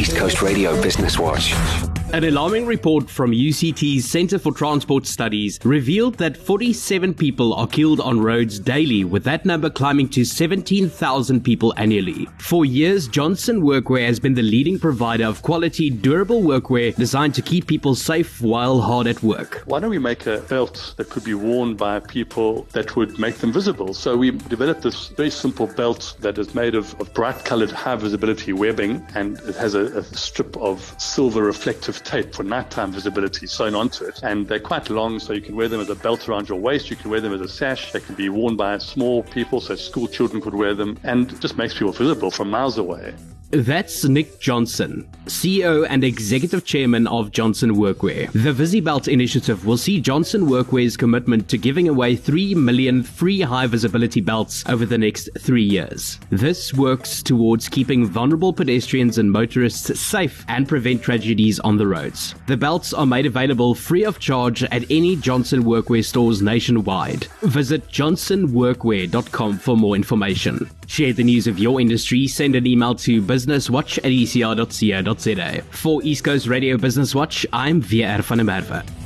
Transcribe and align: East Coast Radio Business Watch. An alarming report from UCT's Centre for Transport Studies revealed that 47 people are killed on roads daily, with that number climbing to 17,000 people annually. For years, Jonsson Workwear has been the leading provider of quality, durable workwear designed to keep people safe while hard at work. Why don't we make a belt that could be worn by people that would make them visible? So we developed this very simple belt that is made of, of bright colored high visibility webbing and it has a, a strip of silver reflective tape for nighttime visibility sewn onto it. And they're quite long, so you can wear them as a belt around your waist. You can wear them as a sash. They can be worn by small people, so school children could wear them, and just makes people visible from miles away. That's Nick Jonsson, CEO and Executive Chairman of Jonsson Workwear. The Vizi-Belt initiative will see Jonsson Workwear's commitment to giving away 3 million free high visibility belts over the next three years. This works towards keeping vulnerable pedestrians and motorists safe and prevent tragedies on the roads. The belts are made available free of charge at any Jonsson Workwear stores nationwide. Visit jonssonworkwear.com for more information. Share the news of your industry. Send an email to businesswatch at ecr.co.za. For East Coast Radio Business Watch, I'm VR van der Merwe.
East 0.00 0.16
Coast 0.16 0.40
Radio 0.40 0.80
Business 0.80 1.18
Watch. 1.18 1.99
An 2.12 2.24
alarming 2.24 2.66
report 2.66 3.08
from 3.08 3.30
UCT's 3.30 4.04
Centre 4.04 4.40
for 4.40 4.52
Transport 4.52 5.06
Studies 5.06 5.60
revealed 5.62 6.16
that 6.16 6.36
47 6.36 7.14
people 7.14 7.54
are 7.54 7.68
killed 7.68 8.00
on 8.00 8.18
roads 8.18 8.58
daily, 8.58 9.04
with 9.04 9.22
that 9.22 9.46
number 9.46 9.70
climbing 9.70 10.08
to 10.08 10.24
17,000 10.24 11.44
people 11.44 11.72
annually. 11.76 12.26
For 12.38 12.64
years, 12.64 13.08
Jonsson 13.08 13.62
Workwear 13.62 14.06
has 14.06 14.18
been 14.18 14.34
the 14.34 14.42
leading 14.42 14.76
provider 14.76 15.24
of 15.24 15.42
quality, 15.42 15.88
durable 15.88 16.42
workwear 16.42 16.96
designed 16.96 17.36
to 17.36 17.42
keep 17.42 17.68
people 17.68 17.94
safe 17.94 18.40
while 18.40 18.80
hard 18.80 19.06
at 19.06 19.22
work. 19.22 19.62
Why 19.66 19.78
don't 19.78 19.90
we 19.90 20.00
make 20.00 20.26
a 20.26 20.38
belt 20.40 20.94
that 20.96 21.10
could 21.10 21.22
be 21.22 21.34
worn 21.34 21.76
by 21.76 22.00
people 22.00 22.66
that 22.72 22.96
would 22.96 23.20
make 23.20 23.36
them 23.36 23.52
visible? 23.52 23.94
So 23.94 24.16
we 24.16 24.32
developed 24.32 24.82
this 24.82 25.10
very 25.10 25.30
simple 25.30 25.68
belt 25.68 26.16
that 26.18 26.38
is 26.38 26.56
made 26.56 26.74
of, 26.74 27.00
of 27.00 27.14
bright 27.14 27.44
colored 27.44 27.70
high 27.70 27.94
visibility 27.94 28.52
webbing 28.52 29.06
and 29.14 29.38
it 29.42 29.54
has 29.54 29.76
a, 29.76 29.98
a 29.98 30.02
strip 30.02 30.56
of 30.56 30.80
silver 30.98 31.44
reflective 31.44 31.99
tape 32.00 32.34
for 32.34 32.42
nighttime 32.42 32.92
visibility 32.92 33.46
sewn 33.46 33.74
onto 33.74 34.04
it. 34.04 34.20
And 34.22 34.48
they're 34.48 34.60
quite 34.60 34.90
long, 34.90 35.18
so 35.18 35.32
you 35.32 35.40
can 35.40 35.56
wear 35.56 35.68
them 35.68 35.80
as 35.80 35.90
a 35.90 35.94
belt 35.94 36.28
around 36.28 36.48
your 36.48 36.58
waist. 36.58 36.90
You 36.90 36.96
can 36.96 37.10
wear 37.10 37.20
them 37.20 37.32
as 37.32 37.40
a 37.40 37.48
sash. 37.48 37.92
They 37.92 38.00
can 38.00 38.14
be 38.14 38.28
worn 38.28 38.56
by 38.56 38.78
small 38.78 39.22
people, 39.22 39.60
so 39.60 39.74
school 39.76 40.08
children 40.08 40.40
could 40.40 40.54
wear 40.54 40.74
them, 40.74 40.98
and 41.02 41.40
just 41.40 41.56
makes 41.56 41.74
people 41.74 41.92
visible 41.92 42.30
from 42.30 42.50
miles 42.50 42.78
away. 42.78 43.14
That's 43.52 44.04
Nick 44.04 44.38
Jonsson, 44.38 45.06
CEO 45.26 45.84
and 45.90 46.04
Executive 46.04 46.64
Chairman 46.64 47.08
of 47.08 47.32
Jonsson 47.32 47.72
Workwear. 47.72 48.30
The 48.30 48.52
Vizi-Belt 48.52 49.08
initiative 49.08 49.66
will 49.66 49.76
see 49.76 50.00
Jonsson 50.00 50.44
Workwear's 50.44 50.96
commitment 50.96 51.48
to 51.48 51.58
giving 51.58 51.88
away 51.88 52.14
3 52.14 52.54
million 52.54 53.02
free 53.02 53.40
high 53.40 53.66
visibility 53.66 54.20
belts 54.20 54.62
over 54.68 54.86
the 54.86 54.98
next 54.98 55.30
three 55.36 55.64
years. 55.64 56.20
This 56.30 56.72
works 56.72 57.24
towards 57.24 57.68
keeping 57.68 58.06
vulnerable 58.06 58.52
pedestrians 58.52 59.18
and 59.18 59.32
motorists 59.32 59.98
safe 59.98 60.44
and 60.46 60.68
prevent 60.68 61.02
tragedies 61.02 61.58
on 61.58 61.76
the 61.76 61.88
roads. 61.88 62.36
The 62.46 62.56
belts 62.56 62.92
are 62.92 63.06
made 63.06 63.26
available 63.26 63.74
free 63.74 64.04
of 64.04 64.20
charge 64.20 64.62
at 64.62 64.88
any 64.90 65.16
Jonsson 65.16 65.64
Workwear 65.64 66.04
stores 66.04 66.40
nationwide. 66.40 67.24
Visit 67.42 67.88
jonssonworkwear.com 67.88 69.58
for 69.58 69.76
more 69.76 69.96
information. 69.96 70.70
Share 70.86 71.12
the 71.12 71.22
news 71.22 71.46
of 71.46 71.58
your 71.60 71.80
industry. 71.80 72.26
Send 72.26 72.56
an 72.56 72.66
email 72.66 72.96
to 72.96 73.22
businesswatch 73.40 73.98
at 73.98 74.12
ecr.co.za. 74.12 75.62
For 75.70 76.02
East 76.02 76.24
Coast 76.24 76.46
Radio 76.46 76.76
Business 76.76 77.14
Watch, 77.14 77.46
I'm 77.52 77.80
VR 77.82 78.22
van 78.22 78.38
der 78.38 78.44
Merwe. 78.44 78.99